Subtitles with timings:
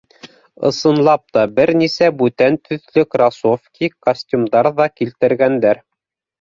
[0.69, 5.87] Ысынлап та, бер нисә бүтән төҫлө кроссовки, костюмдар ҙа килтергәндәр.